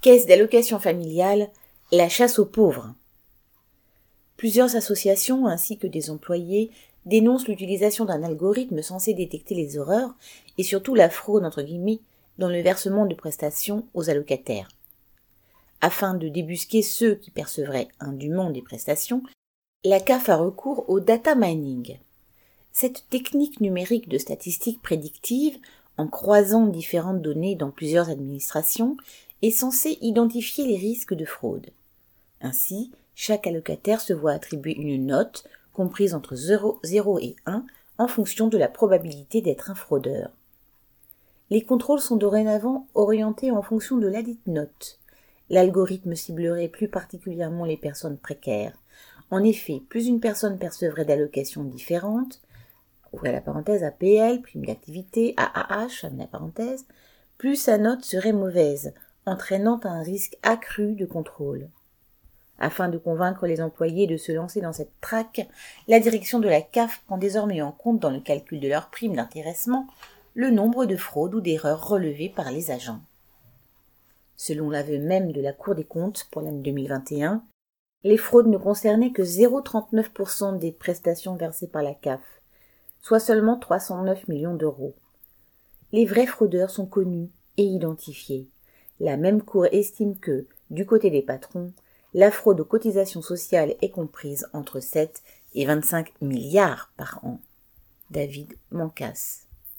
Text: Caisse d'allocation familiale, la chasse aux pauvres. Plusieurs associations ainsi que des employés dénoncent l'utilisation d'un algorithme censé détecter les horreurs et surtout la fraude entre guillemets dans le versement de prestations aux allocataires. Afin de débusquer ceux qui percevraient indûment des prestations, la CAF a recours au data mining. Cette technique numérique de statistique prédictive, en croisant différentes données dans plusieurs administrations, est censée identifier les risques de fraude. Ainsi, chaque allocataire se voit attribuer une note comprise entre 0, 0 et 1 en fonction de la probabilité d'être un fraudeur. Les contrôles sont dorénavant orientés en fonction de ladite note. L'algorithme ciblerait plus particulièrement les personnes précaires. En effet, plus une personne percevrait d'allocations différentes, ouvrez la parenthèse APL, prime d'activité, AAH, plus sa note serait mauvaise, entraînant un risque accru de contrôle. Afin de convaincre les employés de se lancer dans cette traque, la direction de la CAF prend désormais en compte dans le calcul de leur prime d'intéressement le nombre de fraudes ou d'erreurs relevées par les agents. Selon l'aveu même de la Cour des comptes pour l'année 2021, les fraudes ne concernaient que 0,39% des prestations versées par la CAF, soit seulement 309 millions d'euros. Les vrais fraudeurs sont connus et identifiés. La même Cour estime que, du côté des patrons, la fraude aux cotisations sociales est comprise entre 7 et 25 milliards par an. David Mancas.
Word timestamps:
Caisse 0.00 0.24
d'allocation 0.24 0.78
familiale, 0.78 1.50
la 1.92 2.08
chasse 2.08 2.38
aux 2.38 2.46
pauvres. 2.46 2.94
Plusieurs 4.38 4.74
associations 4.74 5.46
ainsi 5.46 5.76
que 5.76 5.86
des 5.86 6.08
employés 6.08 6.70
dénoncent 7.04 7.46
l'utilisation 7.46 8.06
d'un 8.06 8.22
algorithme 8.22 8.80
censé 8.80 9.12
détecter 9.12 9.54
les 9.54 9.76
horreurs 9.76 10.14
et 10.56 10.62
surtout 10.62 10.94
la 10.94 11.10
fraude 11.10 11.44
entre 11.44 11.60
guillemets 11.60 12.00
dans 12.38 12.48
le 12.48 12.62
versement 12.62 13.04
de 13.04 13.14
prestations 13.14 13.84
aux 13.92 14.08
allocataires. 14.08 14.70
Afin 15.82 16.14
de 16.14 16.30
débusquer 16.30 16.80
ceux 16.80 17.16
qui 17.16 17.30
percevraient 17.30 17.88
indûment 18.00 18.50
des 18.50 18.62
prestations, 18.62 19.22
la 19.84 20.00
CAF 20.00 20.30
a 20.30 20.36
recours 20.36 20.88
au 20.88 21.00
data 21.00 21.34
mining. 21.34 21.98
Cette 22.72 23.06
technique 23.10 23.60
numérique 23.60 24.08
de 24.08 24.16
statistique 24.16 24.80
prédictive, 24.80 25.58
en 25.98 26.06
croisant 26.06 26.66
différentes 26.68 27.20
données 27.20 27.54
dans 27.54 27.70
plusieurs 27.70 28.08
administrations, 28.08 28.96
est 29.42 29.50
censée 29.50 29.98
identifier 30.00 30.66
les 30.66 30.76
risques 30.76 31.14
de 31.14 31.24
fraude. 31.24 31.70
Ainsi, 32.40 32.90
chaque 33.14 33.46
allocataire 33.46 34.00
se 34.00 34.12
voit 34.12 34.32
attribuer 34.32 34.74
une 34.74 35.06
note 35.06 35.44
comprise 35.72 36.14
entre 36.14 36.34
0, 36.34 36.80
0 36.84 37.18
et 37.20 37.36
1 37.46 37.64
en 37.98 38.08
fonction 38.08 38.48
de 38.48 38.58
la 38.58 38.68
probabilité 38.68 39.40
d'être 39.40 39.70
un 39.70 39.74
fraudeur. 39.74 40.30
Les 41.50 41.62
contrôles 41.62 42.00
sont 42.00 42.16
dorénavant 42.16 42.86
orientés 42.94 43.50
en 43.50 43.62
fonction 43.62 43.96
de 43.96 44.06
ladite 44.06 44.46
note. 44.46 44.98
L'algorithme 45.48 46.14
ciblerait 46.14 46.68
plus 46.68 46.88
particulièrement 46.88 47.64
les 47.64 47.76
personnes 47.76 48.18
précaires. 48.18 48.78
En 49.30 49.42
effet, 49.42 49.82
plus 49.88 50.06
une 50.06 50.20
personne 50.20 50.58
percevrait 50.58 51.04
d'allocations 51.04 51.64
différentes, 51.64 52.40
ouvrez 53.12 53.32
la 53.32 53.40
parenthèse 53.40 53.82
APL, 53.82 54.42
prime 54.42 54.64
d'activité, 54.64 55.34
AAH, 55.36 56.06
plus 57.36 57.56
sa 57.56 57.78
note 57.78 58.04
serait 58.04 58.32
mauvaise, 58.32 58.92
entraînant 59.26 59.80
un 59.84 60.02
risque 60.02 60.36
accru 60.42 60.94
de 60.94 61.06
contrôle. 61.06 61.68
Afin 62.58 62.88
de 62.88 62.98
convaincre 62.98 63.46
les 63.46 63.62
employés 63.62 64.06
de 64.06 64.16
se 64.16 64.32
lancer 64.32 64.60
dans 64.60 64.74
cette 64.74 65.00
traque, 65.00 65.48
la 65.88 65.98
direction 65.98 66.38
de 66.38 66.48
la 66.48 66.60
CAF 66.60 67.02
prend 67.06 67.16
désormais 67.16 67.62
en 67.62 67.72
compte 67.72 68.00
dans 68.00 68.10
le 68.10 68.20
calcul 68.20 68.60
de 68.60 68.68
leur 68.68 68.90
prime 68.90 69.16
d'intéressement 69.16 69.86
le 70.34 70.50
nombre 70.50 70.84
de 70.84 70.96
fraudes 70.96 71.34
ou 71.34 71.40
d'erreurs 71.40 71.88
relevées 71.88 72.28
par 72.28 72.50
les 72.50 72.70
agents. 72.70 73.00
Selon 74.36 74.70
l'aveu 74.70 74.98
même 74.98 75.32
de 75.32 75.40
la 75.40 75.52
Cour 75.52 75.74
des 75.74 75.84
comptes 75.84 76.28
pour 76.30 76.42
l'année 76.42 76.62
2021, 76.62 77.42
les 78.04 78.16
fraudes 78.16 78.46
ne 78.46 78.56
concernaient 78.56 79.12
que 79.12 79.22
0,39% 79.22 80.58
des 80.58 80.72
prestations 80.72 81.36
versées 81.36 81.68
par 81.68 81.82
la 81.82 81.94
CAF, 81.94 82.22
soit 83.00 83.20
seulement 83.20 83.58
309 83.58 84.28
millions 84.28 84.54
d'euros. 84.54 84.94
Les 85.92 86.06
vrais 86.06 86.26
fraudeurs 86.26 86.70
sont 86.70 86.86
connus 86.86 87.30
et 87.56 87.64
identifiés. 87.64 88.48
La 89.00 89.16
même 89.16 89.42
Cour 89.42 89.66
estime 89.72 90.16
que, 90.18 90.46
du 90.70 90.86
côté 90.86 91.10
des 91.10 91.22
patrons, 91.22 91.72
la 92.12 92.30
fraude 92.30 92.60
aux 92.60 92.64
cotisations 92.64 93.22
sociales 93.22 93.74
est 93.80 93.90
comprise 93.90 94.46
entre 94.52 94.80
7 94.80 95.22
et 95.54 95.64
25 95.64 96.20
milliards 96.20 96.92
par 96.96 97.24
an. 97.24 97.40
David 98.10 98.54
Mancas. 98.70 99.46